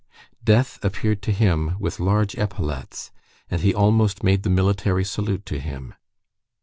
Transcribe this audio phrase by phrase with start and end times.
[0.43, 3.11] Death appeared to him with large epaulets,
[3.51, 5.93] and he almost made the military salute to him.